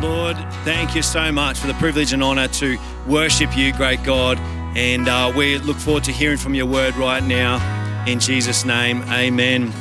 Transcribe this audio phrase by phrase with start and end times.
[0.00, 4.38] Lord, thank you so much for the privilege and honour to worship you, great God.
[4.76, 8.04] And uh, we look forward to hearing from your word right now.
[8.06, 9.72] In Jesus' name, amen.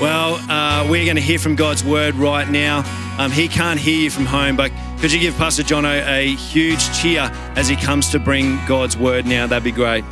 [0.00, 2.82] Well, uh, we're going to hear from God's word right now.
[3.18, 6.82] Um, he can't hear you from home, but could you give Pastor Jono a huge
[7.00, 9.46] cheer as he comes to bring God's word now?
[9.46, 10.04] That'd be great.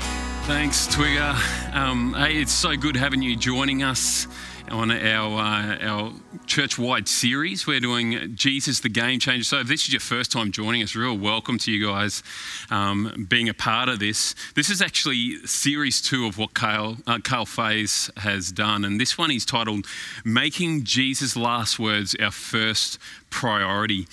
[0.45, 1.35] Thanks, Twigger.
[1.75, 4.29] Um, hey, it's so good having you joining us
[4.71, 6.13] on our, uh, our
[6.47, 7.67] church wide series.
[7.67, 9.45] We're doing Jesus the Game Changer.
[9.45, 12.23] So, if this is your first time joining us, real welcome to you guys
[12.71, 14.35] um, being a part of this.
[14.55, 18.85] This is actually series two of what Kyle, uh, Kyle has done.
[18.85, 19.87] And this one is titled
[20.25, 22.99] Making Jesus' Last Words Our First
[23.31, 24.07] Priority.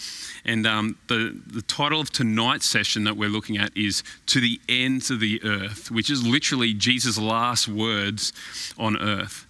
[0.45, 4.59] And um, the, the title of tonight's session that we're looking at is To the
[4.69, 8.31] Ends of the Earth, which is literally Jesus' last words
[8.77, 9.44] on earth.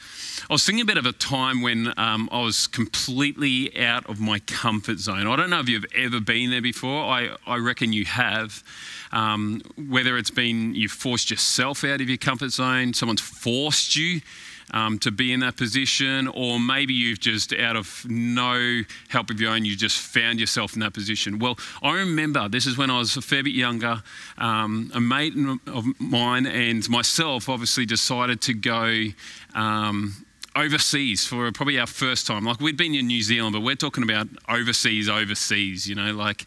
[0.47, 4.37] I was thinking about of a time when um, I was completely out of my
[4.39, 5.25] comfort zone.
[5.25, 7.03] I don't know if you've ever been there before.
[7.03, 8.63] I, I reckon you have.
[9.11, 14.21] Um, whether it's been you've forced yourself out of your comfort zone, someone's forced you
[14.71, 19.41] um, to be in that position, or maybe you've just, out of no help of
[19.41, 21.39] your own, you just found yourself in that position.
[21.39, 24.03] Well, I remember this is when I was a fair bit younger.
[24.37, 25.33] Um, a mate
[25.67, 29.05] of mine and myself obviously decided to go.
[29.55, 30.24] Um,
[30.55, 32.45] overseas for probably our first time.
[32.45, 36.45] Like we'd been in New Zealand, but we're talking about overseas, overseas, you know, like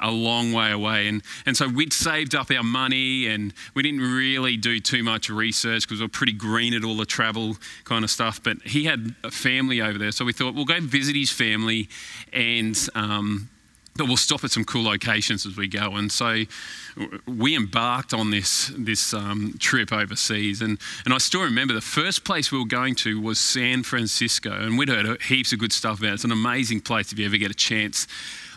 [0.00, 1.08] a long way away.
[1.08, 5.28] And, and so we'd saved up our money and we didn't really do too much
[5.28, 8.42] research because we were pretty green at all the travel kind of stuff.
[8.42, 10.12] But he had a family over there.
[10.12, 11.88] So we thought we'll go visit his family
[12.32, 13.48] and, um,
[13.98, 15.96] but we'll stop at some cool locations as we go.
[15.96, 16.44] And so
[17.26, 20.62] we embarked on this, this um, trip overseas.
[20.62, 24.52] And, and I still remember the first place we were going to was San Francisco.
[24.52, 26.14] And we'd heard heaps of good stuff about it.
[26.14, 28.06] It's an amazing place if you ever get a chance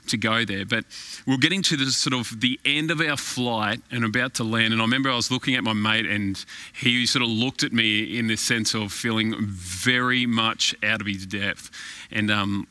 [0.07, 0.65] to go there.
[0.65, 0.85] But
[1.25, 4.43] we are getting to the sort of the end of our flight and about to
[4.43, 4.73] land.
[4.73, 7.73] And I remember I was looking at my mate and he sort of looked at
[7.73, 11.71] me in this sense of feeling very much out of his depth.
[12.11, 12.67] And um,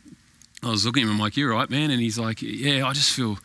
[0.63, 1.91] I was looking at him, I'm like, you're right, man.
[1.91, 3.39] And he's like, yeah, I just feel,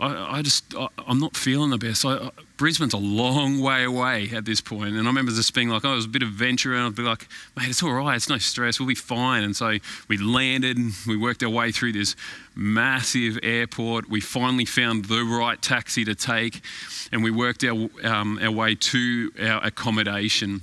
[0.00, 2.04] I, I just, I, am not feeling the best.
[2.04, 4.94] I, Brisbane's a long way away at this point.
[4.94, 6.74] And I remember just being like, oh, it was a bit of venture.
[6.74, 8.16] And I'd be like, mate, it's all right.
[8.16, 8.80] It's no stress.
[8.80, 9.44] We'll be fine.
[9.44, 9.76] And so
[10.08, 12.16] we landed and we worked our way through this
[12.54, 14.08] massive airport.
[14.08, 16.62] We finally found the right taxi to take.
[17.10, 20.62] And we worked our, um, our way to our accommodation.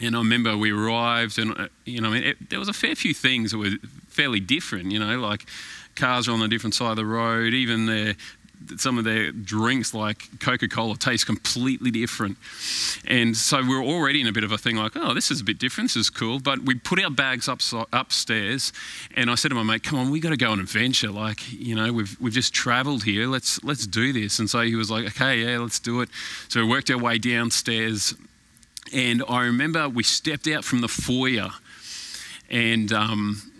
[0.00, 2.72] And I remember we arrived, and uh, you know, I mean, it, there was a
[2.72, 3.72] fair few things that were
[4.18, 4.90] fairly different.
[4.90, 5.46] You know, like
[5.94, 7.54] cars are on a different side of the road.
[7.54, 8.14] Even their
[8.76, 12.36] some of their drinks, like Coca Cola, taste completely different.
[13.06, 15.40] And so we are already in a bit of a thing like, oh, this is
[15.40, 16.40] a bit different, this is cool.
[16.40, 17.60] But we put our bags up,
[17.92, 18.72] upstairs,
[19.14, 21.10] and I said to my mate, come on, we got to go on an adventure.
[21.10, 24.40] Like, you know, we've, we've just traveled here, let's, let's do this.
[24.40, 26.08] And so he was like, okay, yeah, let's do it.
[26.48, 28.14] So we worked our way downstairs,
[28.92, 31.50] and I remember we stepped out from the foyer,
[32.50, 33.57] and um,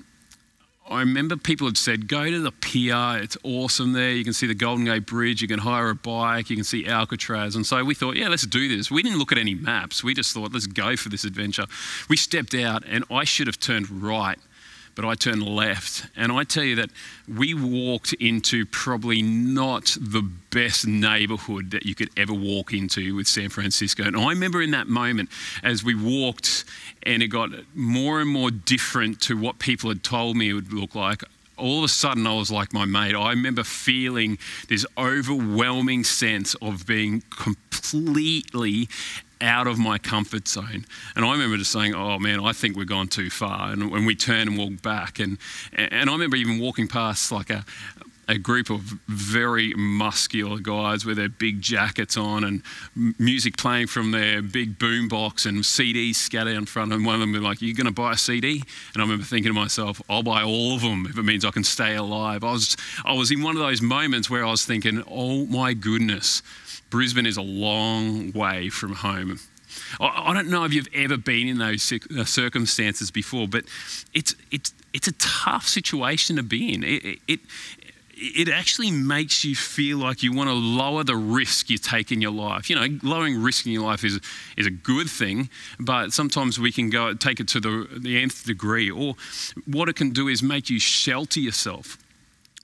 [0.90, 4.10] I remember people had said, go to the pier, it's awesome there.
[4.10, 6.86] You can see the Golden Gate Bridge, you can hire a bike, you can see
[6.86, 7.54] Alcatraz.
[7.56, 8.90] And so we thought, yeah, let's do this.
[8.90, 11.66] We didn't look at any maps, we just thought, let's go for this adventure.
[12.08, 14.38] We stepped out, and I should have turned right
[14.98, 16.08] but I turned left.
[16.16, 16.90] And I tell you that
[17.28, 23.28] we walked into probably not the best neighborhood that you could ever walk into with
[23.28, 24.02] San Francisco.
[24.02, 25.28] And I remember in that moment
[25.62, 26.64] as we walked
[27.04, 30.72] and it got more and more different to what people had told me it would
[30.72, 31.22] look like
[31.56, 33.14] all of a sudden I was like my mate.
[33.14, 34.38] I remember feeling
[34.68, 38.88] this overwhelming sense of being completely
[39.40, 40.84] out of my comfort zone.
[41.16, 43.70] And I remember just saying, oh man, I think we've gone too far.
[43.70, 45.38] And when we turned and walked back, and,
[45.72, 47.64] and I remember even walking past like a,
[48.28, 52.62] a group of very muscular guys with their big jackets on and
[53.18, 56.92] music playing from their big boombox and CDs scattered in front.
[56.92, 58.62] And one of them was like, "You're going to buy a CD?"
[58.92, 61.50] And I remember thinking to myself, "I'll buy all of them if it means I
[61.50, 64.64] can stay alive." I was I was in one of those moments where I was
[64.64, 66.42] thinking, "Oh my goodness."
[66.90, 69.38] Brisbane is a long way from home.
[70.00, 73.64] I don't know if you've ever been in those uh, circumstances before, but
[74.14, 76.84] it's, it's, it's a tough situation to be in.
[76.84, 77.40] It, it,
[78.14, 82.20] it actually makes you feel like you want to lower the risk you take in
[82.20, 82.68] your life.
[82.68, 84.20] You know, lowering risk in your life is,
[84.56, 88.44] is a good thing, but sometimes we can go take it to the, the nth
[88.44, 88.90] degree.
[88.90, 89.14] Or
[89.66, 91.98] what it can do is make you shelter yourself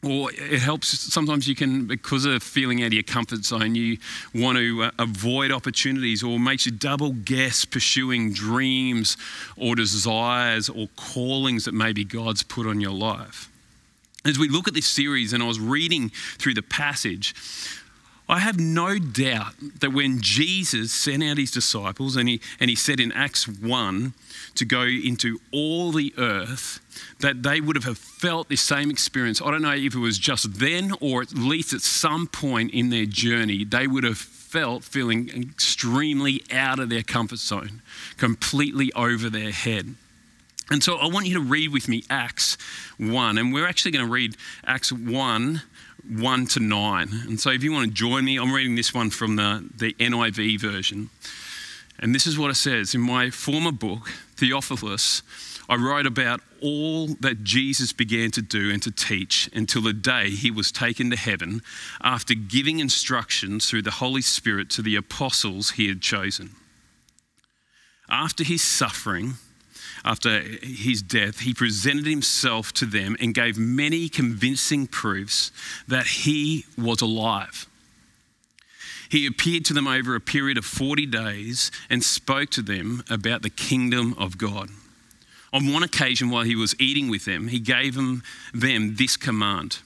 [0.06, 3.98] or it helps sometimes you can because of feeling out of your comfort zone you
[4.34, 9.16] want to uh, avoid opportunities or makes you double guess pursuing dreams
[9.56, 13.50] or desires or callings that maybe god's put on your life.
[14.24, 16.08] As we look at this series, and I was reading
[16.38, 17.34] through the passage,
[18.26, 22.76] I have no doubt that when Jesus sent out his disciples, and he, and he
[22.76, 24.14] said in Acts 1
[24.54, 26.80] to go into all the earth,
[27.20, 29.42] that they would have felt this same experience.
[29.42, 32.88] I don't know if it was just then or at least at some point in
[32.88, 37.82] their journey, they would have felt feeling extremely out of their comfort zone,
[38.16, 39.96] completely over their head.
[40.70, 42.56] And so I want you to read with me Acts
[42.96, 44.36] 1, and we're actually going to read
[44.66, 45.62] Acts 1
[46.08, 47.08] 1 to 9.
[47.26, 49.94] And so if you want to join me, I'm reading this one from the, the
[49.94, 51.10] NIV version.
[51.98, 55.22] And this is what it says In my former book, Theophilus,
[55.68, 60.30] I wrote about all that Jesus began to do and to teach until the day
[60.30, 61.62] he was taken to heaven
[62.02, 66.50] after giving instructions through the Holy Spirit to the apostles he had chosen.
[68.10, 69.34] After his suffering,
[70.04, 75.50] after his death, he presented himself to them and gave many convincing proofs
[75.88, 77.66] that he was alive.
[79.08, 83.42] He appeared to them over a period of 40 days and spoke to them about
[83.42, 84.70] the kingdom of God.
[85.52, 88.22] On one occasion, while he was eating with them, he gave them,
[88.52, 89.78] them this command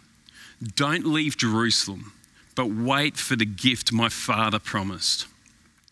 [0.75, 2.13] Don't leave Jerusalem,
[2.57, 5.27] but wait for the gift my Father promised,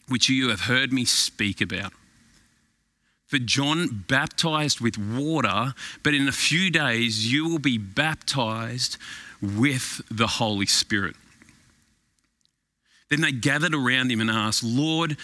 [0.08, 1.92] which you have heard me speak about.
[3.26, 8.98] For John baptized with water, but in a few days you will be baptized
[9.42, 11.16] with the Holy Spirit.
[13.10, 15.16] Then they gathered around him and asked, Lord,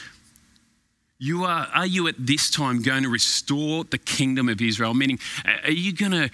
[1.18, 4.94] you are, are you at this time going to restore the kingdom of Israel?
[4.94, 5.20] Meaning,
[5.64, 6.30] are you going to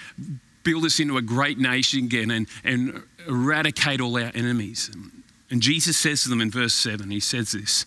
[0.63, 4.91] build us into a great nation again and, and eradicate all our enemies?
[5.51, 7.87] And Jesus says to them in verse 7, he says this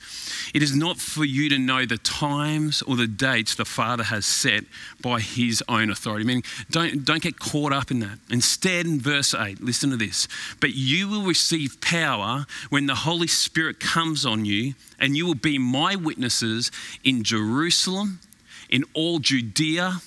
[0.51, 4.25] It is not for you to know the times or the dates the Father has
[4.25, 4.63] set
[4.99, 6.25] by his own authority.
[6.25, 8.17] Meaning, don't, don't get caught up in that.
[8.31, 10.27] Instead, in verse 8, listen to this.
[10.59, 15.35] But you will receive power when the Holy Spirit comes on you, and you will
[15.35, 16.71] be my witnesses
[17.03, 18.21] in Jerusalem,
[18.69, 19.97] in all Judea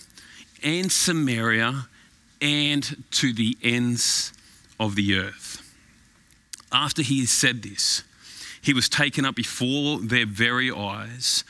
[0.64, 1.86] and Samaria,
[2.40, 4.32] and to the ends
[4.80, 5.53] of the earth.
[6.74, 8.02] After he had said this,
[8.60, 11.44] he was taken up before their very eyes,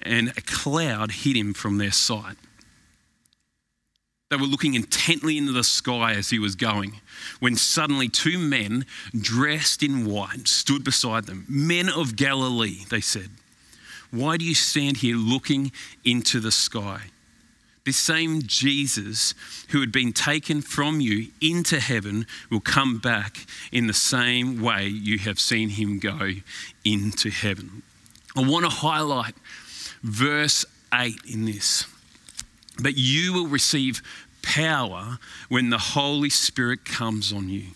[0.00, 2.36] and a cloud hid him from their sight.
[4.30, 7.00] They were looking intently into the sky as he was going,
[7.40, 8.86] when suddenly two men
[9.18, 11.44] dressed in white stood beside them.
[11.48, 13.30] Men of Galilee, they said,
[14.10, 15.72] why do you stand here looking
[16.04, 17.10] into the sky?
[17.88, 19.32] This same Jesus
[19.70, 24.86] who had been taken from you into heaven will come back in the same way
[24.86, 26.32] you have seen him go
[26.84, 27.82] into heaven.
[28.36, 29.32] I want to highlight
[30.02, 31.86] verse 8 in this.
[32.78, 34.02] But you will receive
[34.42, 35.18] power
[35.48, 37.68] when the Holy Spirit comes on you.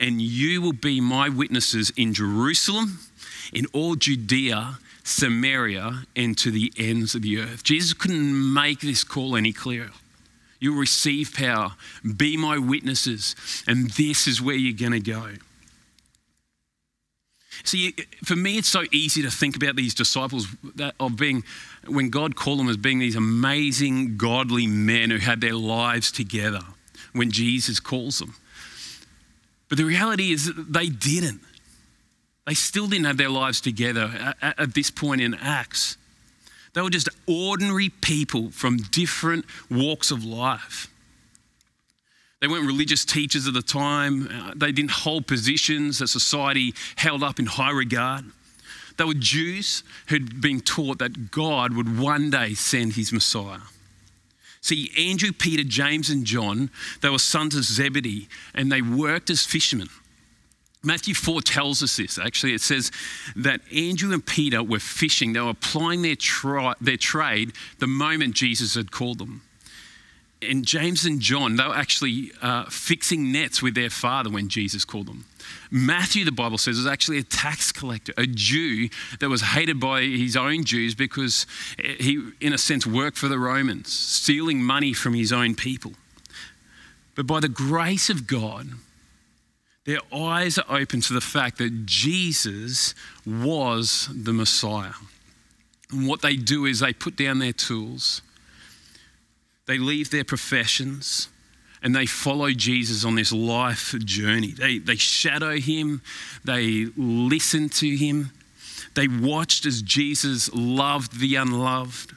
[0.00, 2.98] And you will be my witnesses in Jerusalem,
[3.52, 7.64] in all Judea Samaria, and to the ends of the earth.
[7.64, 9.90] Jesus couldn't make this call any clearer.
[10.60, 11.72] You'll receive power,
[12.16, 13.34] be my witnesses,
[13.66, 15.30] and this is where you're going to go.
[17.64, 17.94] See,
[18.24, 20.46] for me, it's so easy to think about these disciples
[20.98, 21.44] of being,
[21.86, 26.60] when God called them as being these amazing, godly men who had their lives together
[27.12, 28.34] when Jesus calls them.
[29.68, 31.40] But the reality is that they didn't.
[32.46, 35.96] They still didn't have their lives together at, at this point in Acts.
[36.74, 40.88] They were just ordinary people from different walks of life.
[42.40, 44.28] They weren't religious teachers at the time.
[44.28, 48.24] Uh, they didn't hold positions that society held up in high regard.
[48.96, 53.60] They were Jews who'd been taught that God would one day send his Messiah.
[54.60, 56.70] See, Andrew, Peter, James, and John,
[57.00, 59.88] they were sons of Zebedee, and they worked as fishermen.
[60.84, 62.54] Matthew 4 tells us this actually.
[62.54, 62.90] It says
[63.36, 68.34] that Andrew and Peter were fishing, they were applying their, tri- their trade the moment
[68.34, 69.42] Jesus had called them.
[70.42, 74.84] And James and John, they were actually uh, fixing nets with their father when Jesus
[74.84, 75.24] called them.
[75.70, 78.88] Matthew, the Bible says, was actually a tax collector, a Jew
[79.20, 81.46] that was hated by his own Jews because
[81.78, 85.92] he, in a sense, worked for the Romans, stealing money from his own people.
[87.14, 88.68] But by the grace of God,
[89.84, 92.94] their eyes are open to the fact that Jesus
[93.26, 94.92] was the Messiah.
[95.90, 98.22] And what they do is they put down their tools,
[99.66, 101.28] they leave their professions,
[101.82, 104.52] and they follow Jesus on this life journey.
[104.52, 106.02] They, they shadow him,
[106.44, 108.30] they listen to him,
[108.94, 112.14] they watched as Jesus loved the unloved,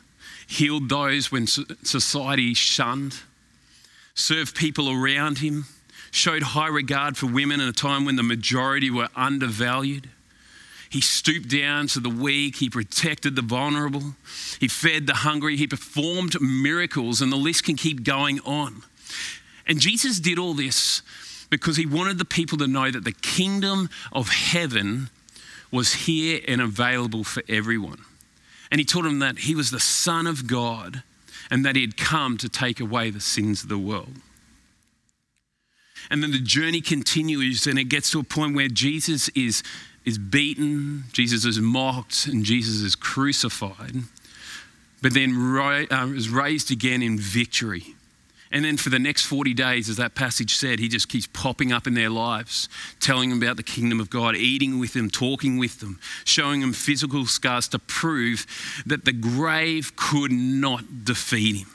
[0.47, 3.21] healed those when society shunned,
[4.13, 5.65] served people around him
[6.15, 10.09] showed high regard for women in a time when the majority were undervalued.
[10.89, 12.57] He stooped down to the weak.
[12.57, 14.15] He protected the vulnerable.
[14.59, 15.57] He fed the hungry.
[15.57, 18.83] He performed miracles, and the list can keep going on.
[19.67, 21.01] And Jesus did all this
[21.49, 25.09] because he wanted the people to know that the kingdom of heaven
[25.71, 28.05] was here and available for everyone.
[28.71, 31.03] And he told them that he was the Son of God
[31.51, 34.13] and that he had come to take away the sins of the world.
[36.09, 39.63] And then the journey continues and it gets to a point where Jesus is
[40.05, 43.95] is beaten, Jesus is mocked, and Jesus is crucified,
[45.01, 47.95] but then uh, is raised again in victory.
[48.51, 51.71] And then for the next 40 days, as that passage said, he just keeps popping
[51.73, 52.69] up in their lives,
[52.99, 56.71] telling them about the kingdom of God, eating with them, talking with them, showing them
[56.71, 58.45] physical scars to prove
[58.85, 61.67] that the grave could not defeat him.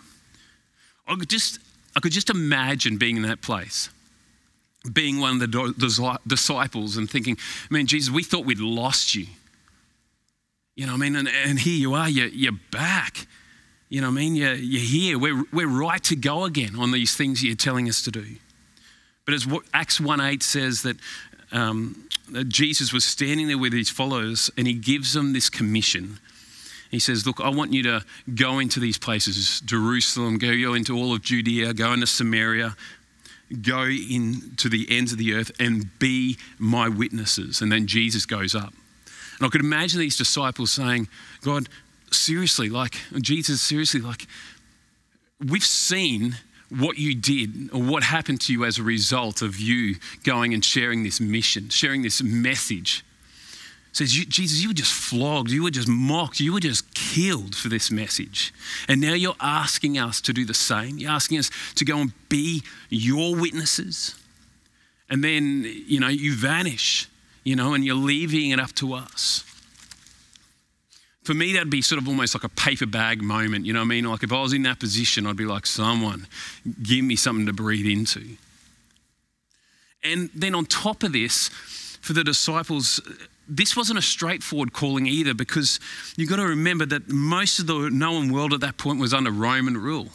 [1.08, 1.58] I could just,
[1.96, 3.90] I could just imagine being in that place
[4.92, 7.36] being one of the disciples and thinking,
[7.68, 9.26] man, Jesus, we thought we'd lost you.
[10.74, 11.16] You know I mean?
[11.16, 13.26] And, and here you are, you're, you're back.
[13.90, 14.36] You know I mean?
[14.36, 15.18] You're, you're here.
[15.18, 18.24] We're, we're right to go again on these things you're telling us to do.
[19.26, 20.96] But as what Acts 1 8 says, that,
[21.52, 26.18] um, that Jesus was standing there with his followers and he gives them this commission.
[26.90, 31.12] He says, Look, I want you to go into these places Jerusalem, go into all
[31.12, 32.74] of Judea, go into Samaria,
[33.62, 37.60] Go into the ends of the earth and be my witnesses.
[37.60, 38.72] And then Jesus goes up.
[39.38, 41.08] And I could imagine these disciples saying,
[41.42, 41.68] God,
[42.12, 44.26] seriously, like, Jesus, seriously, like,
[45.44, 46.36] we've seen
[46.68, 50.64] what you did or what happened to you as a result of you going and
[50.64, 53.04] sharing this mission, sharing this message
[53.92, 57.68] says, Jesus, you were just flogged, you were just mocked, you were just killed for
[57.68, 58.54] this message.
[58.88, 60.98] And now you're asking us to do the same.
[60.98, 64.14] You're asking us to go and be your witnesses.
[65.08, 67.08] And then, you know, you vanish,
[67.42, 69.44] you know, and you're leaving it up to us.
[71.24, 73.86] For me, that'd be sort of almost like a paper bag moment, you know what
[73.86, 74.04] I mean?
[74.04, 76.26] Like if I was in that position, I'd be like, someone,
[76.82, 78.36] give me something to breathe into.
[80.02, 81.50] And then on top of this,
[82.00, 83.00] for the disciples,
[83.50, 85.80] this wasn't a straightforward calling either because
[86.16, 89.30] you've got to remember that most of the known world at that point was under
[89.30, 90.08] Roman rule.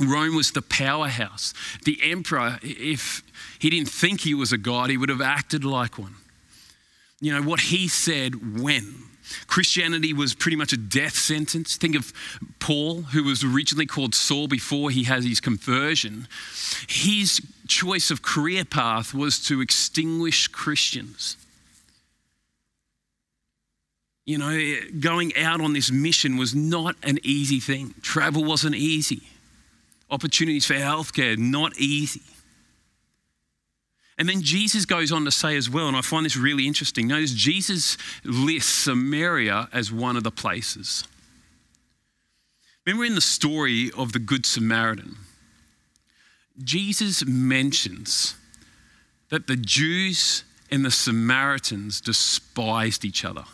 [0.00, 1.52] Rome was the powerhouse.
[1.84, 3.22] The emperor, if
[3.58, 6.16] he didn't think he was a god, he would have acted like one.
[7.20, 9.04] You know, what he said when.
[9.46, 11.76] Christianity was pretty much a death sentence.
[11.76, 12.12] Think of
[12.58, 16.26] Paul, who was originally called Saul before he had his conversion.
[16.88, 21.36] His choice of career path was to extinguish Christians.
[24.24, 27.94] You know, eh, going out on this mission was not an easy thing.
[28.02, 29.22] Travel wasn't easy.
[30.10, 32.22] Opportunities for healthcare, not easy.
[34.18, 37.08] And then Jesus goes on to say as well, and I find this really interesting.
[37.08, 41.04] Notice Jesus lists Samaria as one of the places.
[42.86, 45.16] Remember in the story of the Good Samaritan,
[46.62, 48.36] Jesus mentions
[49.30, 53.44] that the Jews and the Samaritans despised each other.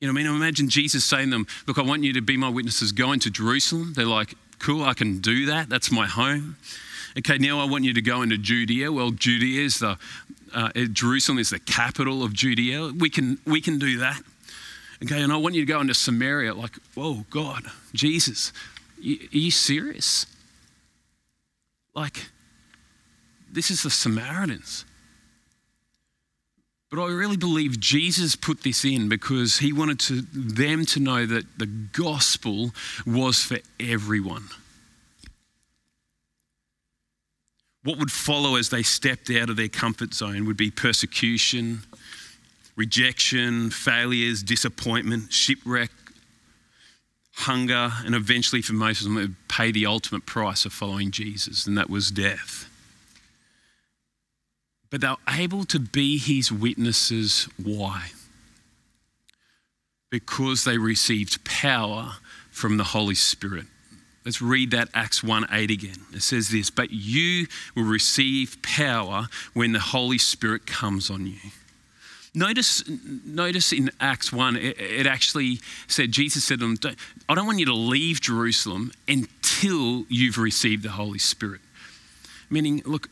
[0.00, 2.36] You know, I mean, imagine Jesus saying to them, Look, I want you to be
[2.36, 2.92] my witnesses.
[2.92, 3.94] Go into Jerusalem.
[3.94, 5.68] They're like, Cool, I can do that.
[5.68, 6.56] That's my home.
[7.18, 8.92] Okay, now I want you to go into Judea.
[8.92, 9.96] Well, Judea is the,
[10.54, 12.92] uh, Jerusalem is the capital of Judea.
[12.98, 14.20] We can, we can do that.
[15.02, 16.54] Okay, and I want you to go into Samaria.
[16.54, 18.52] Like, whoa, God, Jesus,
[18.98, 20.26] are you serious?
[21.94, 22.26] Like,
[23.50, 24.84] this is the Samaritans.
[26.90, 31.26] But I really believe Jesus put this in because he wanted to, them to know
[31.26, 32.70] that the gospel
[33.04, 34.44] was for everyone.
[37.82, 41.82] What would follow as they stepped out of their comfort zone would be persecution,
[42.76, 45.90] rejection, failures, disappointment, shipwreck,
[47.34, 51.10] hunger, and eventually for most of them, it would pay the ultimate price of following
[51.10, 52.68] Jesus, and that was death
[54.90, 57.48] but they're able to be his witnesses.
[57.62, 58.10] Why?
[60.10, 62.14] Because they received power
[62.50, 63.66] from the Holy Spirit.
[64.24, 65.98] Let's read that Acts 1 8 again.
[66.12, 71.38] It says this, but you will receive power when the Holy Spirit comes on you.
[72.34, 72.82] Notice,
[73.24, 76.96] notice in Acts 1, it, it actually said, Jesus said to them,
[77.28, 81.62] I don't want you to leave Jerusalem until you've received the Holy Spirit.
[82.50, 83.08] Meaning, look,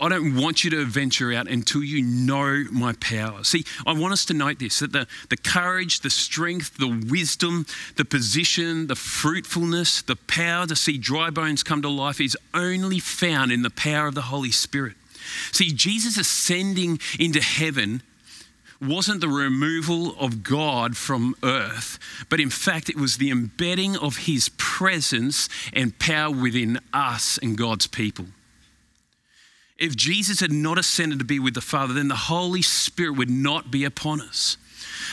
[0.00, 3.44] I don't want you to venture out until you know my power.
[3.44, 7.66] See, I want us to note this that the, the courage, the strength, the wisdom,
[7.96, 12.98] the position, the fruitfulness, the power to see dry bones come to life is only
[12.98, 14.94] found in the power of the Holy Spirit.
[15.52, 18.02] See, Jesus ascending into heaven
[18.80, 21.98] wasn't the removal of God from earth,
[22.30, 27.58] but in fact, it was the embedding of his presence and power within us and
[27.58, 28.26] God's people.
[29.80, 33.30] If Jesus had not ascended to be with the Father, then the Holy Spirit would
[33.30, 34.58] not be upon us.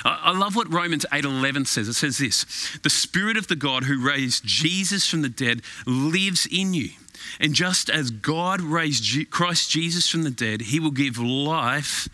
[0.03, 1.87] I love what Romans 8:11 says.
[1.87, 2.45] It says this:
[2.83, 6.91] "The spirit of the God who raised Jesus from the dead lives in you."
[7.39, 12.07] And just as God raised Christ Jesus from the dead, he will give life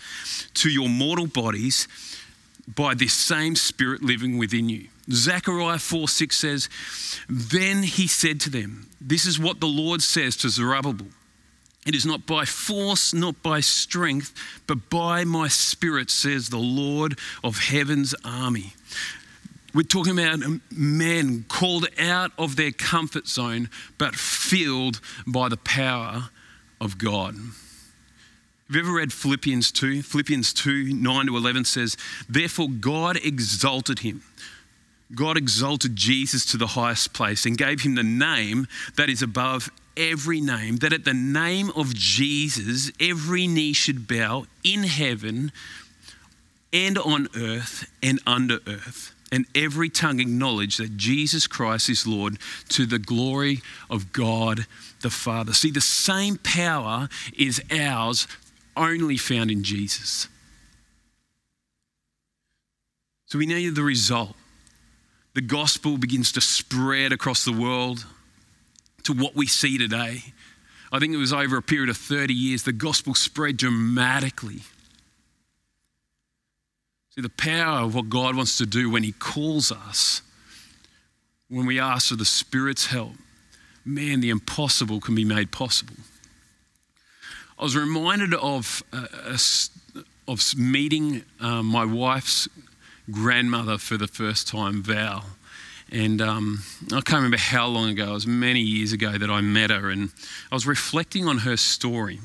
[0.55, 1.88] to your mortal bodies
[2.67, 4.88] by this same spirit living within you.
[5.12, 6.69] Zechariah 4 6 says,
[7.27, 11.07] Then he said to them, This is what the Lord says to Zerubbabel.
[11.85, 14.33] It is not by force, not by strength,
[14.67, 18.73] but by my spirit, says the Lord of heaven's army.
[19.73, 20.39] We're talking about
[20.71, 26.29] men called out of their comfort zone, but filled by the power
[26.79, 27.35] of God.
[27.35, 30.03] Have you ever read Philippians 2?
[30.03, 31.97] Philippians 2 9 to 11 says,
[32.29, 34.21] Therefore, God exalted him.
[35.13, 39.69] God exalted Jesus to the highest place and gave him the name that is above
[39.97, 45.51] every name, that at the name of Jesus, every knee should bow in heaven
[46.71, 52.38] and on earth and under earth and every tongue acknowledge that Jesus Christ is Lord
[52.69, 54.67] to the glory of God
[55.01, 55.53] the Father.
[55.53, 58.27] See, the same power is ours,
[58.77, 60.27] only found in Jesus.
[63.25, 64.35] So we know the result.
[65.33, 68.05] The gospel begins to spread across the world
[69.03, 70.24] to what we see today.
[70.91, 74.62] I think it was over a period of 30 years, the gospel spread dramatically.
[77.15, 80.22] See, the power of what God wants to do when He calls us,
[81.48, 83.13] when we ask for the Spirit's help,
[83.86, 85.95] man, the impossible can be made possible.
[87.60, 89.07] I was reminded of, uh,
[90.27, 92.48] of meeting um, my wife's
[93.11, 95.25] grandmother for the first time, Val.
[95.91, 99.41] And um, I can't remember how long ago, it was many years ago that I
[99.41, 100.11] met her, and
[100.51, 102.19] I was reflecting on her story.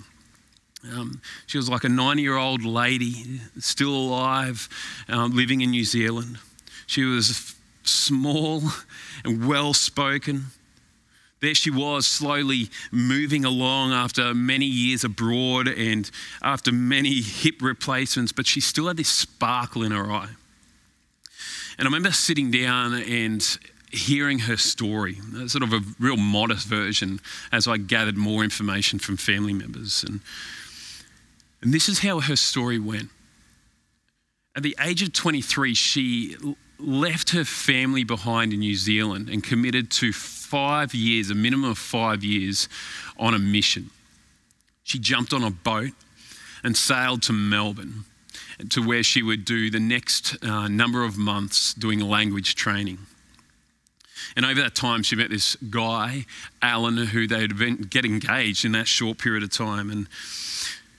[0.92, 4.68] Um, she was like a 90 year old lady, still alive,
[5.08, 6.38] um, living in New Zealand.
[6.86, 8.62] She was small
[9.24, 10.46] and well spoken.
[11.40, 16.10] There she was, slowly moving along after many years abroad and
[16.42, 20.30] after many hip replacements, but she still had this sparkle in her eye.
[21.78, 23.58] And I remember sitting down and
[23.90, 27.20] hearing her story, sort of a real modest version,
[27.52, 30.04] as I gathered more information from family members.
[30.04, 30.20] And
[31.60, 33.10] and this is how her story went.
[34.56, 36.36] At the age of 23, she
[36.78, 41.78] left her family behind in New Zealand and committed to five years, a minimum of
[41.78, 42.68] five years,
[43.18, 43.90] on a mission.
[44.84, 45.92] She jumped on a boat
[46.62, 48.04] and sailed to Melbourne
[48.70, 52.98] to where she would do the next uh, number of months doing language training.
[54.36, 56.26] And over that time, she met this guy,
[56.60, 59.90] Alan, who they'd get engaged in that short period of time.
[59.90, 60.08] And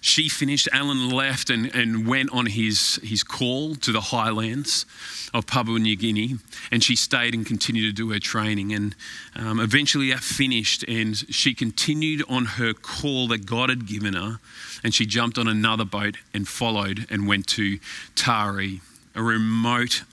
[0.02, 4.86] she finished, Alan left and, and went on his, his call to the highlands
[5.34, 6.36] of Papua New Guinea,
[6.72, 8.74] and she stayed and continued to do her training.
[8.74, 8.96] And
[9.36, 14.40] um, eventually that finished, and she continued on her call that God had given her,
[14.84, 17.80] and she jumped on another boat and followed and went to
[18.16, 18.82] Tari,
[19.16, 20.04] a remote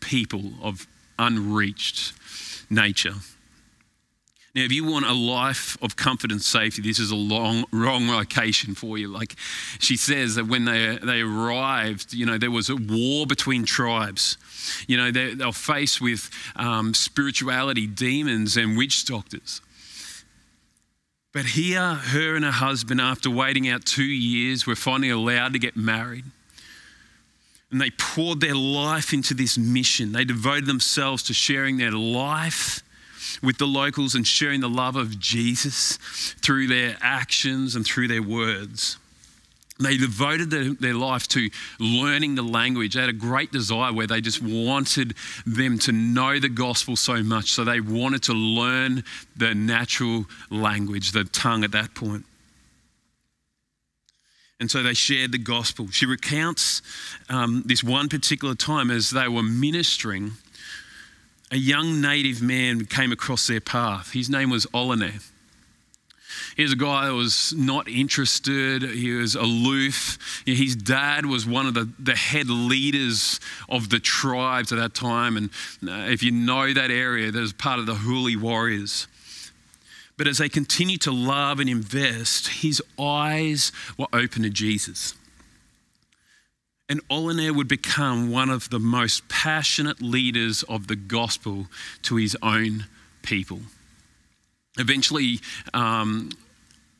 [0.00, 0.86] people of
[1.18, 2.12] unreached
[2.70, 3.14] nature.
[4.58, 8.08] Now, if you want a life of comfort and safety, this is a long, wrong
[8.08, 9.06] location for you.
[9.06, 9.36] Like
[9.78, 14.36] she says that when they, they arrived, you know, there was a war between tribes.
[14.88, 19.60] You know, they, they were faced with um, spirituality, demons, and witch doctors.
[21.32, 25.60] But here, her and her husband, after waiting out two years, were finally allowed to
[25.60, 26.24] get married.
[27.70, 30.10] And they poured their life into this mission.
[30.10, 32.82] They devoted themselves to sharing their life
[33.42, 35.96] with the locals and sharing the love of Jesus
[36.42, 38.96] through their actions and through their words.
[39.80, 42.94] They devoted their, their, life to learning the language.
[42.94, 45.14] They had a great desire where they just wanted
[45.46, 47.52] them to know the gospel so much.
[47.52, 49.04] So they wanted to learn
[49.36, 52.24] the natural language, the tongue at that point.
[54.60, 55.88] And so they shared the gospel.
[55.92, 56.82] She recounts
[57.28, 60.32] um, this one particular time as they were ministering
[61.50, 64.12] a young native man came across their path.
[64.12, 65.22] His name was Olene.
[66.58, 70.42] was a guy that was not interested, he was aloof.
[70.44, 75.36] His dad was one of the, the head leaders of the tribes at that time.
[75.36, 75.50] And
[75.88, 79.06] uh, if you know that area, there's part of the Huli warriors.
[80.18, 85.14] But as they continued to love and invest, his eyes were open to Jesus.
[86.88, 91.66] And Olinair would become one of the most passionate leaders of the gospel
[92.02, 92.86] to his own
[93.22, 93.60] people.
[94.78, 95.40] Eventually,
[95.74, 96.30] um,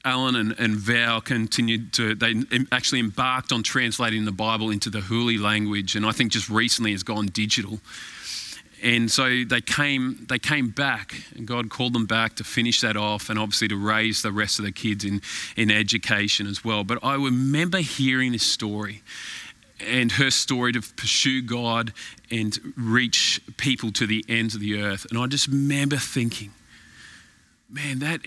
[0.05, 2.35] Alan and, and Val continued to, they
[2.71, 6.93] actually embarked on translating the Bible into the Huli language, and I think just recently
[6.93, 7.81] has gone digital.
[8.83, 12.97] And so they came, they came back, and God called them back to finish that
[12.97, 15.21] off and obviously to raise the rest of the kids in,
[15.57, 16.85] in education as well.
[16.85, 19.03] But I remember hearing this story
[19.81, 21.93] and her story to pursue God
[22.31, 25.07] and reach people to the ends of the earth.
[25.11, 26.53] And I just remember thinking,
[27.69, 28.21] man, that,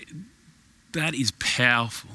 [0.92, 2.10] that is powerful.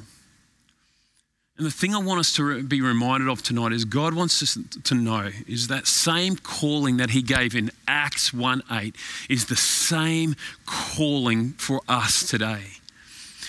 [1.58, 4.60] And the thing I want us to be reminded of tonight is God wants us
[4.84, 8.96] to know is that same calling that He gave in Acts 1 8
[9.28, 10.36] is the same
[10.68, 12.66] calling for us today.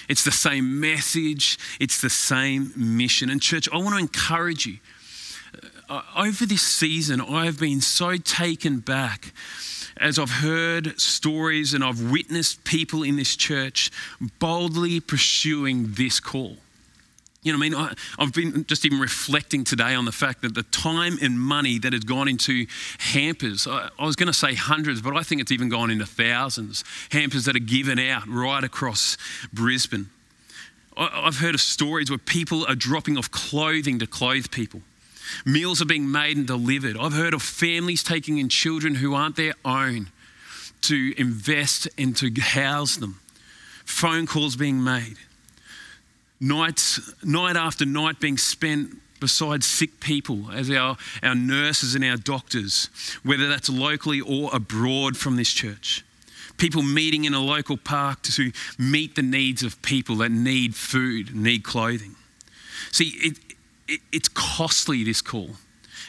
[0.08, 3.28] It's the same message, it's the same mission.
[3.28, 4.78] And, church, I want to encourage you.
[5.88, 9.32] Over this season, I have been so taken back
[9.96, 13.90] as I've heard stories and I've witnessed people in this church
[14.38, 16.58] boldly pursuing this call.
[17.42, 20.54] You know, I mean, I, have been just even reflecting today on the fact that
[20.54, 22.66] the time and money that has gone into
[22.98, 26.04] hampers, I, I was going to say hundreds, but I think it's even gone into
[26.04, 29.16] thousands, hampers that are given out right across
[29.52, 30.10] Brisbane.
[30.96, 34.82] I, I've heard of stories where people are dropping off clothing to clothe people.
[35.44, 36.96] Meals are being made and delivered.
[36.96, 40.08] I've heard of families taking in children who aren't their own
[40.82, 43.20] to invest and to house them.
[43.84, 45.16] Phone calls being made.
[46.40, 52.16] Nights, night after night being spent beside sick people as our, our nurses and our
[52.16, 52.88] doctors,
[53.24, 56.04] whether that's locally or abroad from this church.
[56.56, 61.34] People meeting in a local park to meet the needs of people that need food,
[61.34, 62.16] need clothing.
[62.92, 63.38] See, it,
[63.88, 65.50] it, it's costly, this call.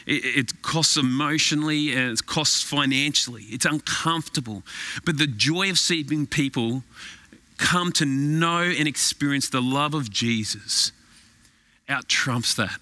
[0.06, 3.44] It, it costs emotionally and it costs financially.
[3.44, 4.62] It's uncomfortable.
[5.04, 6.82] But the joy of seeing people
[7.58, 10.92] come to know and experience the love of Jesus
[11.88, 12.78] out trumps that.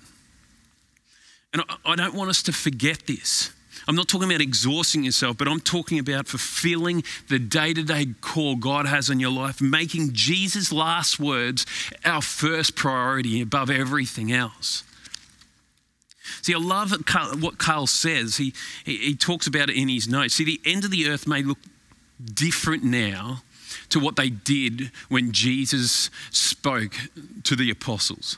[1.53, 3.53] And I, I don't want us to forget this.
[3.89, 8.09] I'm not talking about exhausting yourself, but I'm talking about fulfilling the day to day
[8.21, 11.65] call God has on your life, making Jesus' last words
[12.05, 14.85] our first priority above everything else.
[16.43, 16.93] See, I love
[17.41, 18.37] what Carl says.
[18.37, 18.53] He,
[18.85, 20.35] he, he talks about it in his notes.
[20.35, 21.59] See, the end of the earth may look
[22.35, 23.43] different now
[23.91, 26.95] to what they did when Jesus spoke
[27.45, 28.37] to the apostles.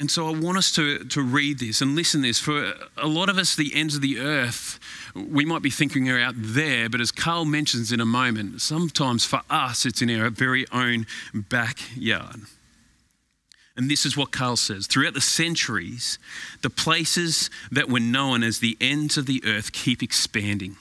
[0.00, 2.38] And so I want us to, to read this and listen this.
[2.38, 4.78] For a lot of us, the ends of the earth,
[5.14, 9.24] we might be thinking are out there, but as Carl mentions in a moment, sometimes
[9.24, 12.42] for us, it's in our very own backyard.
[13.78, 16.18] And this is what Carl says throughout the centuries,
[16.62, 20.76] the places that were known as the ends of the earth keep expanding.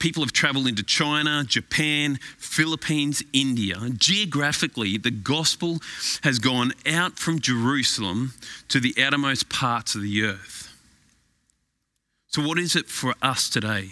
[0.00, 3.76] People have traveled into China, Japan, Philippines, India.
[3.96, 5.78] Geographically, the gospel
[6.24, 8.34] has gone out from Jerusalem
[8.68, 10.74] to the outermost parts of the earth.
[12.26, 13.90] So, what is it for us today?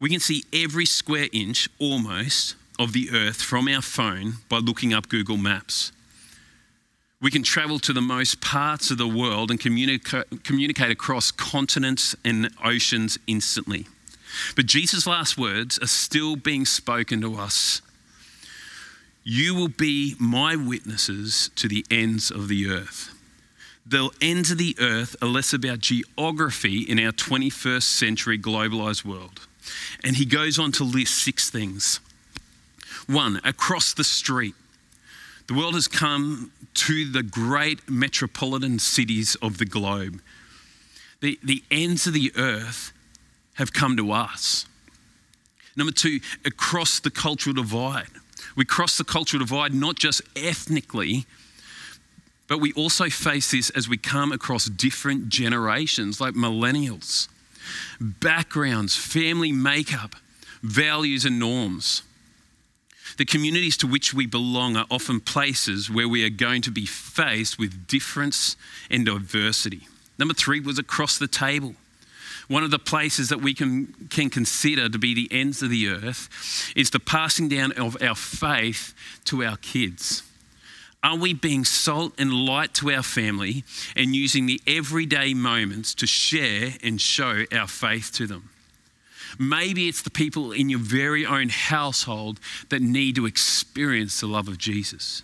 [0.00, 4.92] We can see every square inch almost of the earth from our phone by looking
[4.92, 5.92] up Google Maps.
[7.20, 12.16] We can travel to the most parts of the world and communica- communicate across continents
[12.24, 13.86] and oceans instantly.
[14.56, 17.82] But Jesus' last words are still being spoken to us.
[19.22, 23.14] You will be my witnesses to the ends of the earth.
[23.86, 29.46] The ends of the earth are less about geography in our 21st century globalized world.
[30.02, 32.00] And he goes on to list six things
[33.12, 34.54] one, across the street.
[35.48, 40.20] The world has come to the great metropolitan cities of the globe.
[41.20, 42.92] The, the ends of the earth
[43.54, 44.66] have come to us.
[45.76, 48.08] Number two, across the cultural divide.
[48.56, 51.26] We cross the cultural divide not just ethnically,
[52.48, 57.28] but we also face this as we come across different generations, like millennials,
[58.00, 60.16] backgrounds, family makeup,
[60.62, 62.02] values, and norms.
[63.16, 66.86] The communities to which we belong are often places where we are going to be
[66.86, 68.56] faced with difference
[68.90, 69.86] and diversity.
[70.18, 71.74] Number three was across the table.
[72.48, 75.88] one of the places that we can, can consider to be the ends of the
[75.88, 78.94] earth is the passing down of our faith
[79.24, 80.22] to our kids.
[81.02, 83.64] Are we being salt and light to our family
[83.96, 88.50] and using the everyday moments to share and show our faith to them?
[89.38, 94.48] Maybe it's the people in your very own household that need to experience the love
[94.48, 95.22] of Jesus.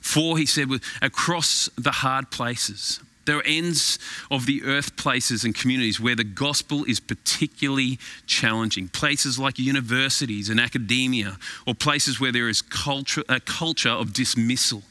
[0.00, 0.68] For, he said,
[1.02, 3.98] across the hard places, there are ends
[4.30, 8.88] of the earth places and communities where the gospel is particularly challenging.
[8.88, 14.82] Places like universities and academia, or places where there is culture, a culture of dismissal.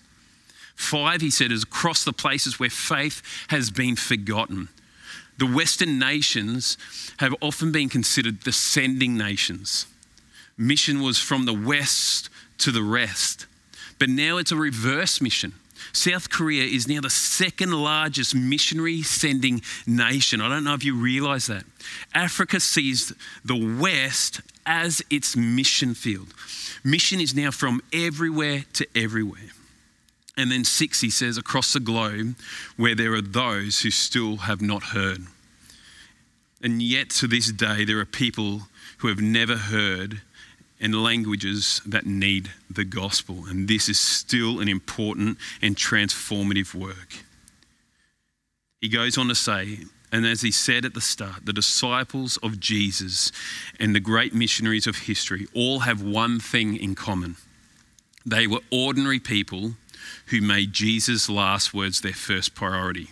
[0.76, 4.70] Five, he said, is across the places where faith has been forgotten.
[5.38, 6.78] The Western nations
[7.18, 9.86] have often been considered the sending nations.
[10.58, 13.46] Mission was from the West to the rest.
[14.00, 15.54] But now it's a reverse mission.
[15.94, 20.42] South Korea is now the second largest missionary sending nation.
[20.42, 21.64] I don't know if you realize that.
[22.14, 23.14] Africa sees
[23.46, 26.34] the West as its mission field.
[26.84, 29.52] Mission is now from everywhere to everywhere.
[30.38, 32.36] And then six, he says, across the globe
[32.78, 35.26] where there are those who still have not heard.
[36.62, 38.62] And yet to this day, there are people
[39.00, 40.22] who have never heard
[40.80, 43.46] and languages that need the gospel.
[43.48, 47.16] And this is still an important and transformative work.
[48.80, 49.80] He goes on to say,
[50.12, 53.32] and as he said at the start, the disciples of Jesus
[53.80, 57.38] and the great missionaries of history all have one thing in common.
[58.26, 59.74] They were ordinary people
[60.28, 63.10] who made Jesus' last words their first priority.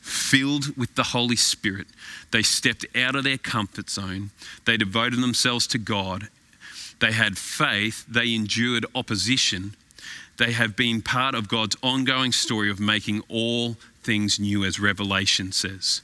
[0.00, 1.86] Filled with the Holy Spirit,
[2.32, 4.30] they stepped out of their comfort zone,
[4.64, 6.28] they devoted themselves to God,
[7.02, 9.74] they had faith, they endured opposition.
[10.38, 15.52] They have been part of God's ongoing story of making all things new, as Revelation
[15.52, 16.00] says.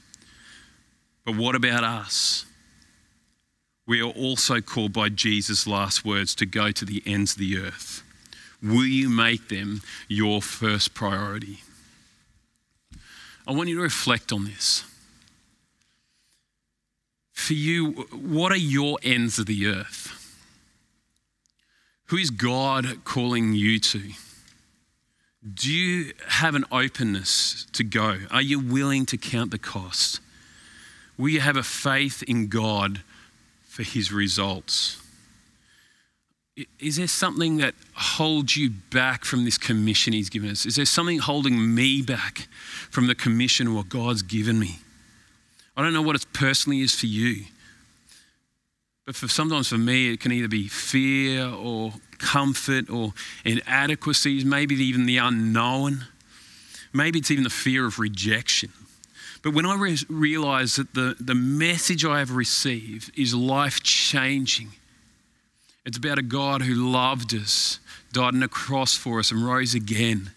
[1.25, 2.45] But what about us?
[3.87, 7.57] We are also called by Jesus' last words to go to the ends of the
[7.57, 8.03] earth.
[8.61, 11.59] Will you make them your first priority?
[13.47, 14.83] I want you to reflect on this.
[17.33, 20.15] For you, what are your ends of the earth?
[22.05, 24.11] Who is God calling you to?
[25.53, 28.17] Do you have an openness to go?
[28.29, 30.19] Are you willing to count the cost?
[31.17, 33.01] Will you have a faith in God
[33.67, 34.98] for his results?
[36.79, 40.65] Is there something that holds you back from this commission he's given us?
[40.65, 42.47] Is there something holding me back
[42.89, 44.79] from the commission what God's given me?
[45.77, 47.45] I don't know what it personally is for you.
[49.05, 53.13] But for sometimes for me, it can either be fear or comfort or
[53.45, 56.05] inadequacies, maybe even the unknown.
[56.93, 58.71] Maybe it's even the fear of rejection.
[59.41, 64.73] But when I re- realize that the, the message I have received is life changing,
[65.89, 67.79] it's about a God who loved us,
[68.13, 70.29] died on a cross for us, and rose again.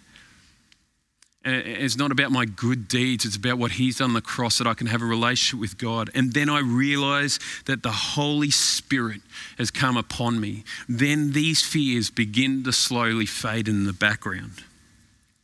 [1.44, 4.56] And it's not about my good deeds, it's about what He's done on the cross
[4.56, 6.08] that I can have a relationship with God.
[6.14, 9.20] And then I realize that the Holy Spirit
[9.58, 10.64] has come upon me.
[10.88, 14.64] Then these fears begin to slowly fade in the background.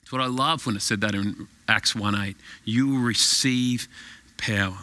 [0.00, 2.34] It's what I love when it said that in Acts 1 8.
[2.64, 3.88] You will receive
[4.38, 4.78] power.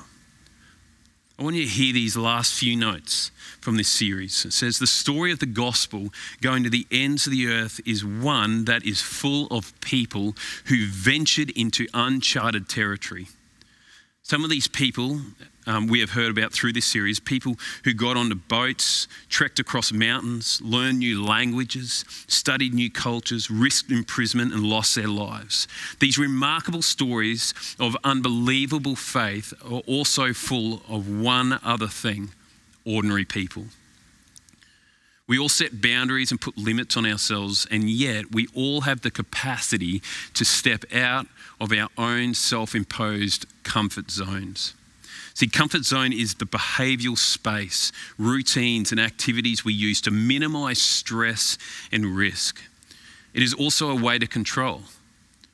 [1.37, 4.45] I want you to hear these last few notes from this series.
[4.45, 8.05] It says, The story of the gospel going to the ends of the earth is
[8.05, 10.33] one that is full of people
[10.65, 13.27] who ventured into uncharted territory.
[14.23, 15.19] Some of these people
[15.67, 19.91] um, we have heard about through this series people who got onto boats, trekked across
[19.91, 25.67] mountains, learned new languages, studied new cultures, risked imprisonment, and lost their lives.
[25.99, 32.31] These remarkable stories of unbelievable faith are also full of one other thing
[32.85, 33.65] ordinary people.
[35.27, 39.09] We all set boundaries and put limits on ourselves, and yet we all have the
[39.09, 40.03] capacity
[40.35, 41.25] to step out
[41.59, 44.75] of our own self imposed comfort zones.
[45.35, 51.57] See, comfort zone is the behavioral space, routines, and activities we use to minimize stress
[51.91, 52.61] and risk.
[53.33, 54.83] It is also a way to control.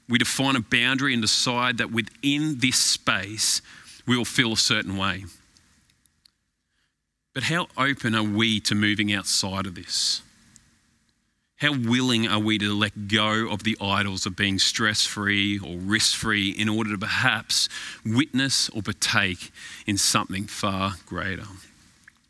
[0.08, 3.64] We define a boundary and decide that within this space,
[4.06, 5.26] we will feel a certain way.
[7.34, 10.22] But how open are we to moving outside of this?
[11.62, 15.78] How willing are we to let go of the idols of being stress free or
[15.78, 17.70] risk free in order to perhaps
[18.04, 19.52] witness or partake
[19.86, 21.46] in something far greater?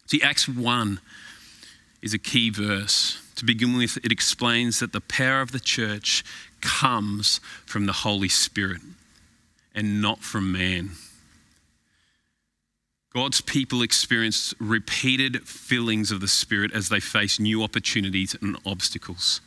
[0.08, 1.00] See, Acts 1
[2.02, 3.22] is a key verse.
[3.38, 6.26] To begin with, it explains that the power of the church
[6.60, 8.82] comes from the Holy Spirit
[9.74, 10.90] and not from man.
[13.14, 19.42] God's people experience repeated fillings of the Spirit as they face new opportunities and obstacles.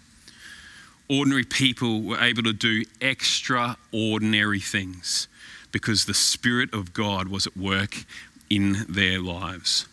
[1.09, 5.29] Ordinary people were able to do extraordinary things
[5.73, 8.05] because the Spirit of God was at work
[8.51, 9.87] in their lives.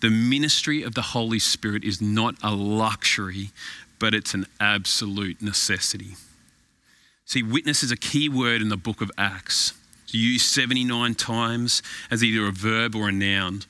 [0.00, 3.50] The ministry of the Holy Spirit is not a luxury,
[4.00, 6.16] but it's an absolute necessity.
[7.24, 9.74] See, witness is a key word in the book of Acts.
[10.12, 13.62] Used 79 times as either a verb or a noun.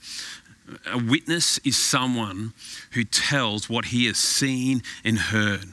[0.86, 2.52] A witness is someone
[2.92, 5.68] who tells what he has seen and heard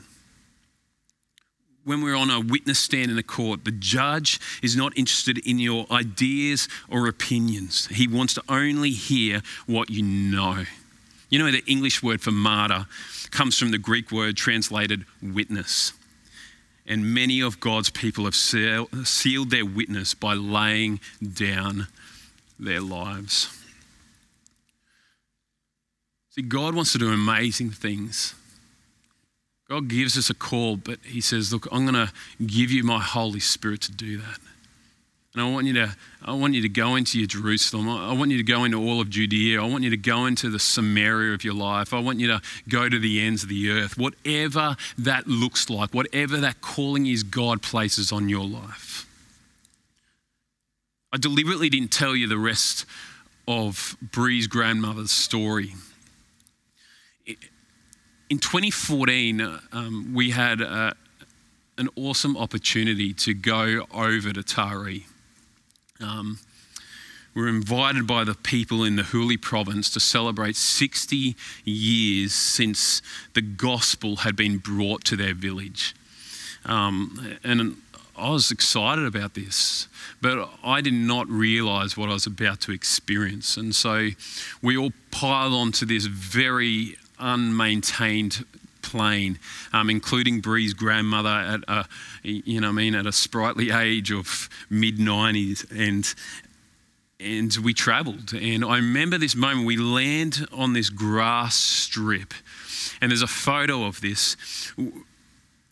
[1.90, 5.58] when we're on a witness stand in a court, the judge is not interested in
[5.58, 7.88] your ideas or opinions.
[7.88, 10.66] He wants to only hear what you know.
[11.32, 12.86] You know, the English word for martyr
[13.32, 15.94] comes from the Greek word translated witness.
[16.90, 21.88] And many of God's people have sealed their witness by laying down
[22.60, 23.56] their lives.
[26.32, 28.34] See, God wants to do amazing things
[29.70, 32.12] God gives us a call, but He says, Look, I'm going to
[32.46, 34.40] give you my Holy Spirit to do that.
[35.40, 37.88] And I want you to, I want you to go into your Jerusalem.
[37.88, 39.64] I want you to go into all of Judea.
[39.64, 41.94] I want you to go into the Samaria of your life.
[41.94, 43.98] I want you to go to the ends of the earth.
[43.98, 49.06] Whatever that looks like, whatever that calling is God places on your life.
[51.14, 52.86] I deliberately didn't tell you the rest
[53.48, 55.74] of Bree's grandmother's story
[58.30, 60.94] in 2014, um, we had uh,
[61.80, 65.08] an awesome opportunity to go over to Tari.
[66.02, 66.40] Um,
[67.34, 71.36] we were invited by the people in the Huli province to celebrate 60
[71.66, 73.02] years since
[73.34, 75.94] the gospel had been brought to their village.
[76.66, 77.78] Um, and
[78.18, 79.88] I was excited about this,
[80.22, 83.58] but I did not realize what I was about to experience.
[83.58, 84.10] And so
[84.62, 88.46] we all piled onto this very unmaintained
[88.82, 89.40] plane,
[89.74, 91.86] um, including Bree's grandmother at a,
[92.24, 96.14] you know, I mean, at a sprightly age of mid 90s, and
[97.20, 98.34] and we travelled.
[98.34, 99.68] And I remember this moment.
[99.68, 102.34] We land on this grass strip,
[103.02, 104.38] and there's a photo of this.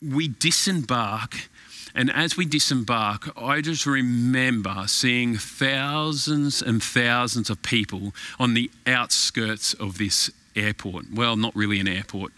[0.02, 1.48] We disembark.
[1.94, 8.70] And as we disembark, I just remember seeing thousands and thousands of people on the
[8.86, 11.06] outskirts of this airport.
[11.12, 12.32] Well, not really an airport,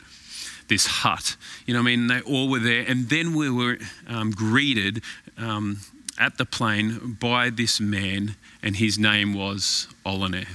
[0.70, 1.36] this hut.
[1.66, 2.06] You know I mean?
[2.06, 2.84] They all were there.
[2.88, 3.76] And then we were
[4.08, 5.02] um, greeted
[5.36, 5.80] um,
[6.18, 10.46] at the plane by this man, and his name was Olene,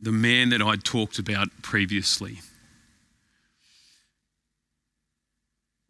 [0.00, 2.38] the man that I'd talked about previously.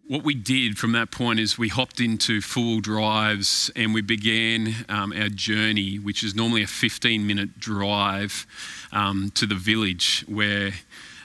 [0.08, 4.72] what we did from that point is we hopped into full drives and we began
[4.88, 8.46] um, our journey, which is normally a 15 minute drive
[8.92, 10.70] um, to the village where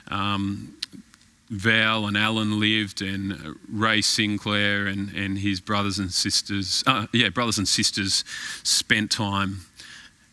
[0.08, 0.76] um,
[1.52, 7.28] Val and Alan lived, and Ray Sinclair and, and his brothers and sisters, uh, yeah,
[7.28, 8.24] brothers and sisters
[8.62, 9.60] spent time.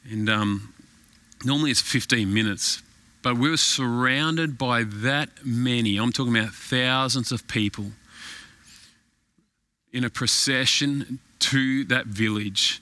[0.09, 0.73] And um,
[1.43, 2.81] normally it's 15 minutes,
[3.21, 7.91] but we were surrounded by that many, I'm talking about thousands of people
[9.91, 12.81] in a procession to that village,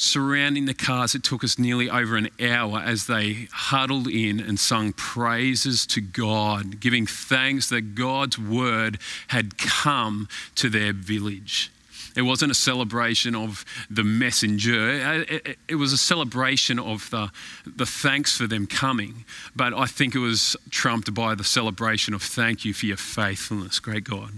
[0.00, 1.14] surrounding the cars.
[1.14, 6.00] It took us nearly over an hour as they huddled in and sung praises to
[6.00, 11.70] God, giving thanks that God's word had come to their village.
[12.16, 15.24] It wasn't a celebration of the messenger.
[15.68, 17.30] It, was a celebration of the,
[17.64, 19.24] the thanks for them coming.
[19.54, 23.78] But I think it was trumped by the celebration of thank you for your faithfulness,
[23.78, 24.30] great God.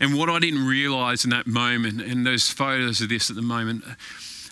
[0.00, 3.42] And what I didn't realize in that moment, and those photos of this at the
[3.42, 3.84] moment,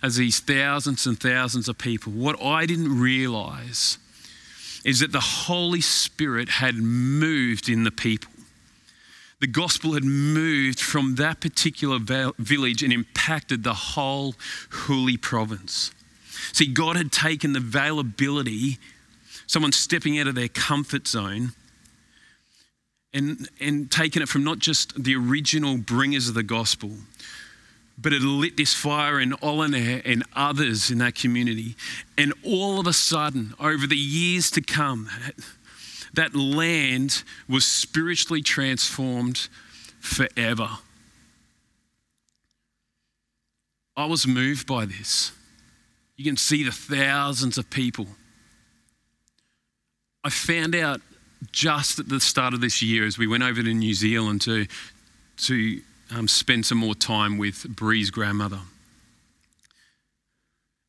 [0.03, 3.99] as these thousands and thousands of people, what I didn't realize
[4.85, 8.31] is that the Holy Spirit had moved in the people.
[9.41, 14.35] The gospel had moved from that particular village and impacted the whole
[14.71, 15.93] Huli province.
[16.53, 18.79] See, God had taken the availability,
[19.47, 21.53] someone stepping out of their comfort zone,
[23.13, 26.93] and, and taken it from not just the original bringers of the gospel,
[27.99, 31.77] but it lit this fire in Olene and others in that community.
[32.17, 35.09] And all of a sudden, over the years to come,
[36.15, 39.49] that land was spiritually transformed
[39.99, 40.69] forever.
[43.97, 45.33] I was moved by this.
[46.17, 48.07] You can see the thousands of people.
[50.25, 51.01] I found out
[51.53, 54.67] just at the start of this year as we went over to New Zealand to,
[55.39, 55.81] to
[56.15, 58.61] um, spend some more time with Bree's grandmother.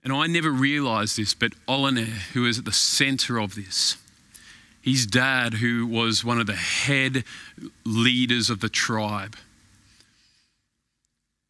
[0.03, 3.97] And I never realised this, but Olene, who is at the centre of this,
[4.81, 7.23] his dad, who was one of the head
[7.85, 9.35] leaders of the tribe,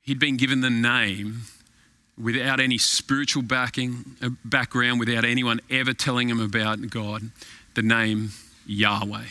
[0.02, 1.44] he'd been given the name
[2.22, 7.32] without any spiritual backing, uh, background, without anyone ever telling him about God,
[7.74, 8.32] the name
[8.66, 9.26] Yahweh.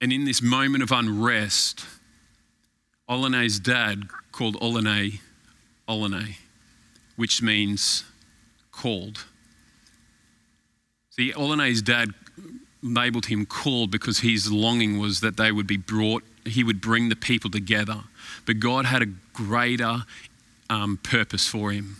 [0.00, 1.84] And in this moment of unrest,
[3.08, 5.20] Olene's dad called Olene
[5.88, 6.36] Olene,
[7.16, 8.04] which means
[8.72, 9.24] called.
[11.10, 12.10] See, Olene's dad
[12.82, 17.08] labeled him called because his longing was that they would be brought, he would bring
[17.08, 18.04] the people together.
[18.46, 20.04] But God had a greater
[20.68, 21.96] um, purpose for him.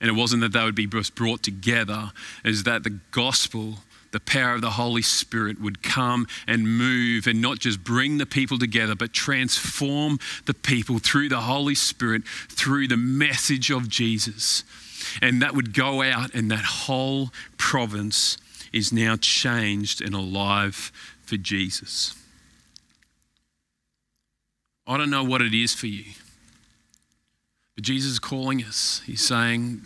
[0.00, 2.12] And it wasn't that they would be brought together,
[2.44, 3.78] is that the gospel
[4.12, 8.26] the power of the Holy Spirit would come and move and not just bring the
[8.26, 14.64] people together, but transform the people through the Holy Spirit, through the message of Jesus.
[15.20, 18.38] And that would go out, and that whole province
[18.72, 20.92] is now changed and alive
[21.22, 22.14] for Jesus.
[24.86, 26.12] I don't know what it is for you,
[27.74, 29.02] but Jesus is calling us.
[29.04, 29.82] He's saying,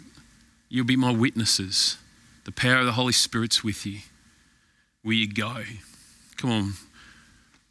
[0.69, 1.97] You'll be my witnesses.
[2.51, 4.01] The power of the Holy Spirit's with you.
[5.05, 5.63] Will you go?
[6.37, 6.73] Come on.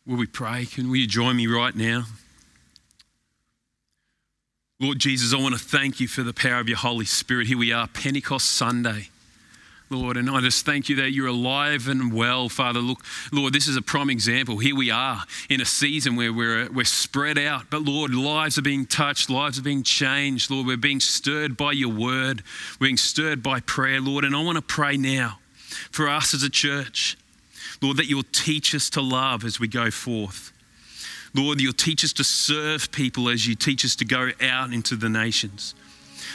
[0.08, 0.66] Will we pray?
[0.68, 2.06] Can will you join me right now?
[4.80, 7.48] Lord Jesus, I want to thank you for the power of your Holy Spirit.
[7.48, 9.10] Here we are, Pentecost Sunday.
[9.92, 12.80] Lord, and I just thank you that you're alive and well, Father.
[12.80, 14.60] Look, Lord, this is a prime example.
[14.60, 18.62] Here we are in a season where we're, we're spread out, but Lord, lives are
[18.62, 20.52] being touched, lives are being changed.
[20.52, 22.44] Lord, we're being stirred by your word,
[22.80, 24.26] we're being stirred by prayer, Lord.
[24.26, 25.40] And I want to pray now
[25.90, 27.18] for us as a church.
[27.82, 30.52] Lord, that you'll teach us to love as we go forth.
[31.34, 34.96] Lord, you'll teach us to serve people as you teach us to go out into
[34.96, 35.74] the nations.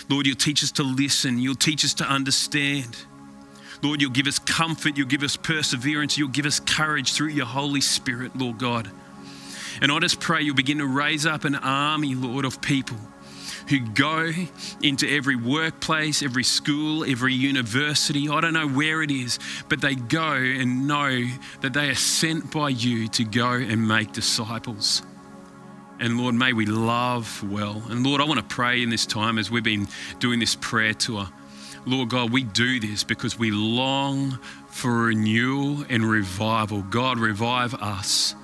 [0.09, 1.39] Lord, you'll teach us to listen.
[1.39, 2.97] You'll teach us to understand.
[3.85, 4.97] Lord, you'll give us comfort.
[4.97, 6.16] You'll give us perseverance.
[6.16, 8.91] You'll give us courage through your Holy Spirit, Lord God.
[9.82, 12.97] And I just pray you'll begin to raise up an army, Lord, of people
[13.68, 14.30] who go
[14.82, 18.28] into every workplace, every school, every university.
[18.28, 21.26] I don't know where it is, but they go and know
[21.61, 25.03] that they are sent by you to go and make disciples.
[26.01, 27.82] And Lord, may we love well.
[27.89, 30.95] And Lord, I want to pray in this time as we've been doing this prayer
[30.95, 31.28] tour.
[31.87, 34.39] Lord God, we do this because we long
[34.70, 36.82] for renewal and revival.
[36.82, 38.35] God, revive us.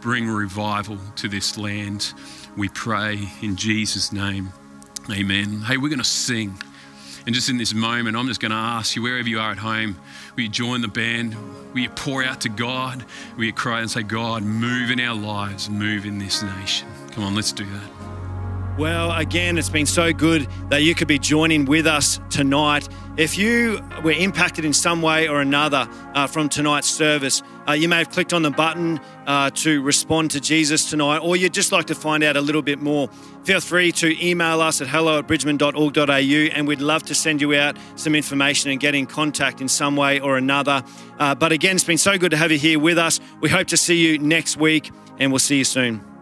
[0.00, 2.12] Bring revival to this land
[2.56, 4.52] we pray in Jesus' name.
[5.10, 5.60] Amen.
[5.62, 6.56] Hey, we're going to sing.
[7.26, 9.58] And just in this moment, I'm just going to ask you, wherever you are at
[9.58, 9.96] home,
[10.36, 11.34] will you join the band?
[11.72, 13.04] Will you pour out to God?
[13.36, 16.88] Will you cry and say, God, move in our lives, move in this nation?
[17.12, 17.93] Come on, let's do that.
[18.76, 22.88] Well, again, it's been so good that you could be joining with us tonight.
[23.16, 27.88] If you were impacted in some way or another uh, from tonight's service, uh, you
[27.88, 28.98] may have clicked on the button
[29.28, 32.62] uh, to respond to Jesus tonight, or you'd just like to find out a little
[32.62, 33.06] bit more.
[33.44, 37.54] Feel free to email us at hello at bridgeman.org.au, and we'd love to send you
[37.54, 40.82] out some information and get in contact in some way or another.
[41.20, 43.20] Uh, but again, it's been so good to have you here with us.
[43.40, 46.13] We hope to see you next week, and we'll see you soon.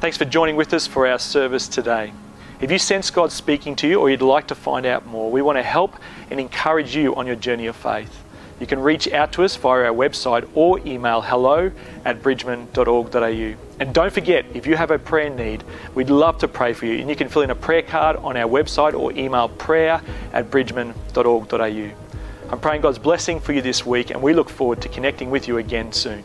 [0.00, 2.14] Thanks for joining with us for our service today.
[2.58, 5.42] If you sense God speaking to you or you'd like to find out more, we
[5.42, 5.94] want to help
[6.30, 8.24] and encourage you on your journey of faith.
[8.60, 11.70] You can reach out to us via our website or email hello
[12.06, 13.54] at bridgeman.org.au.
[13.78, 16.98] And don't forget, if you have a prayer need, we'd love to pray for you.
[16.98, 20.00] And you can fill in a prayer card on our website or email prayer
[20.32, 21.90] at bridgeman.org.au.
[22.50, 25.46] I'm praying God's blessing for you this week, and we look forward to connecting with
[25.46, 26.24] you again soon.